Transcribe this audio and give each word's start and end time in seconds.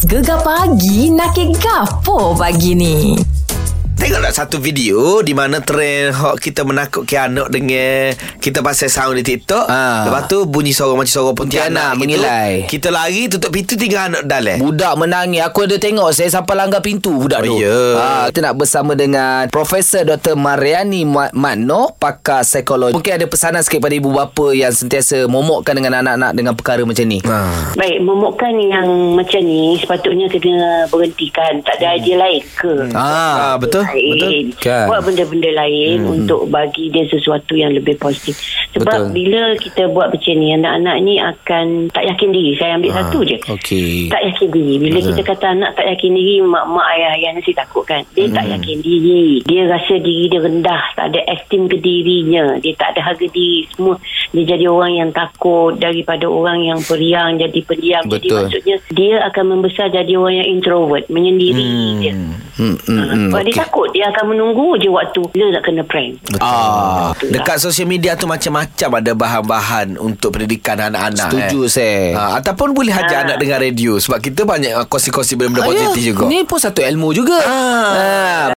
Gegar 0.00 0.40
pagi 0.40 1.12
nak 1.12 1.36
gapo 1.60 2.32
pagi 2.32 2.72
ni? 2.72 3.20
Tengok 4.10 4.26
tak 4.26 4.34
satu 4.36 4.58
video 4.58 4.98
di 5.22 5.30
mana 5.30 5.62
trend 5.62 6.10
hot 6.12 6.34
kita 6.36 6.66
menakutkan 6.66 7.30
anak 7.30 7.46
dengan 7.46 8.10
kita 8.42 8.58
pasal 8.58 8.90
sound 8.90 9.14
di 9.14 9.22
TikTok. 9.24 9.70
Ah. 9.70 10.02
Lepas 10.02 10.26
tu 10.26 10.42
bunyi 10.44 10.74
suara 10.74 10.98
macam 10.98 11.06
suara 11.06 11.30
Pontianak 11.30 11.70
Pontianak 11.70 11.90
gitu. 11.94 12.00
mengilai. 12.02 12.50
Kita 12.66 12.90
lari 12.90 13.30
tutup 13.30 13.54
pintu 13.54 13.78
tinggal 13.78 14.10
anak 14.10 14.26
dalam. 14.26 14.58
Budak 14.58 14.98
menangis 14.98 15.46
Aku 15.46 15.62
ada 15.62 15.78
tengok 15.78 16.10
Saya 16.10 16.26
sampai 16.26 16.58
langgar 16.58 16.82
pintu 16.82 17.14
Budak 17.14 17.38
Oh, 17.40 17.46
tu 17.46 17.54
ya. 17.56 17.78
ha, 17.94 18.06
Kita 18.26 18.42
nak 18.42 18.54
bersama 18.56 18.92
dengan 18.94 19.46
Profesor 19.46 20.02
Dr. 20.02 20.34
Mariani 20.34 21.06
Ma- 21.06 21.30
Makno 21.30 21.94
Pakar 21.94 22.42
psikologi 22.42 22.90
Mungkin 22.92 23.14
ada 23.14 23.26
pesanan 23.26 23.62
sikit 23.62 23.78
pada 23.78 23.94
ibu 23.94 24.10
bapa 24.10 24.50
Yang 24.50 24.82
sentiasa 24.82 25.22
momokkan 25.24 25.72
dengan 25.72 26.00
anak-anak 26.00 26.34
Dengan 26.34 26.52
perkara 26.52 26.82
macam 26.82 27.04
ni 27.04 27.22
Ha. 27.22 27.38
Baik, 27.72 28.02
momokkan 28.02 28.50
yang 28.58 28.88
macam 29.14 29.38
ni 29.40 29.76
sepatutnya 29.76 30.26
kena 30.28 30.88
berhentikan. 30.88 31.62
Tak 31.62 31.78
ada 31.78 31.94
idea 31.94 32.18
lain 32.18 32.42
ke? 32.50 32.74
Ah, 32.90 33.54
Ah, 33.54 33.56
betul. 33.56 33.84
lain. 33.84 33.99
Betul. 34.00 34.32
Kan. 34.60 34.86
Buat 34.88 35.00
benda-benda 35.06 35.50
lain 35.52 35.96
hmm. 36.04 36.14
untuk 36.16 36.40
bagi 36.48 36.88
dia 36.88 37.04
sesuatu 37.06 37.52
yang 37.54 37.72
lebih 37.76 37.96
positif. 38.00 38.36
Sebab 38.76 39.10
Betul. 39.10 39.14
bila 39.14 39.42
kita 39.58 39.82
buat 39.90 40.14
macam 40.14 40.34
ni, 40.36 40.48
anak-anak 40.54 40.96
ni 41.02 41.14
akan 41.18 41.66
tak 41.90 42.04
yakin 42.06 42.28
diri. 42.30 42.52
Saya 42.56 42.78
ambil 42.78 42.92
satu 42.94 43.18
je. 43.26 43.36
Okey 43.46 44.08
Tak 44.08 44.22
yakin 44.26 44.48
diri. 44.52 44.74
Bila 44.78 44.98
kita 45.02 45.22
kata 45.26 45.46
anak 45.52 45.70
tak 45.76 45.86
yakin 45.90 46.12
diri, 46.14 46.34
mak-mak 46.44 46.86
ayah-ayah 46.96 47.30
mesti 47.36 47.52
takut 47.52 47.84
kan. 47.84 48.02
Dia 48.14 48.26
tak 48.30 48.44
Hmm. 48.46 48.54
yakin 48.58 48.78
diri. 48.80 49.24
Dia 49.44 49.62
rasa 49.68 49.94
diri 50.00 50.24
dia 50.30 50.40
rendah. 50.40 50.82
Tak 50.96 51.06
ada 51.12 51.20
esteem 51.30 51.66
ke 51.68 51.76
dirinya. 51.78 52.56
Dia 52.58 52.72
tak 52.78 52.96
ada 52.96 53.00
harga 53.12 53.26
diri. 53.30 53.66
Semua 53.74 53.96
dia 54.30 54.44
jadi 54.48 54.66
orang 54.66 54.92
yang 54.94 55.10
takut 55.10 55.74
daripada 55.74 56.24
orang 56.24 56.62
yang 56.62 56.78
periang 56.78 57.34
jadi 57.34 57.58
pendiam. 57.60 58.02
Jadi 58.04 58.28
maksudnya 58.28 58.76
dia 58.88 59.26
akan 59.26 59.44
membesar 59.48 59.86
jadi 59.88 60.12
orang 60.14 60.34
yang 60.36 60.48
introvert. 60.50 61.04
Menyendiri 61.06 61.66
dia. 61.98 62.12
hmm, 62.14 62.34
hmm, 62.56 62.76
hmm, 62.80 63.28
Sebab 63.28 63.42
dia 63.42 63.56
takut. 63.58 63.88
Dia 63.90 64.04
akan 64.08 64.24
menunggu 64.28 64.78
je 64.78 64.86
waktu 64.86 65.20
dia 65.30 65.50
nak 65.50 65.62
kena 65.62 65.82
prank. 65.82 66.22
Ah, 66.38 67.10
Betul 67.12 67.32
Dekat 67.32 67.56
sosial 67.58 67.86
media 67.86 68.14
tu 68.14 68.24
macam-macam 68.24 68.88
ada 68.96 69.12
bahan-bahan 69.12 69.88
untuk 69.96 70.30
pendidikan 70.32 70.78
anak-anak. 70.80 71.26
Setuju, 71.26 71.58
eh. 71.60 71.68
saya. 71.68 71.98
Ha, 72.12 72.22
ataupun 72.38 72.70
boleh 72.70 72.92
ajar 72.92 73.08
Ah. 73.16 73.24
anak 73.26 73.36
dengar 73.36 73.58
radio 73.58 73.96
sebab 73.96 74.18
kita 74.18 74.42
banyak 74.42 74.70
kongsi-kongsi 74.86 75.34
benda-benda 75.34 75.60
Ah, 75.60 75.68
ya. 75.68 75.74
positif 75.84 76.02
juga. 76.06 76.24
Ni 76.24 76.42
pun 76.42 76.56
satu 76.56 76.80
ilmu 76.80 77.10
juga 77.10 77.36
Ah. 77.40 77.90
Ah, 77.90 78.46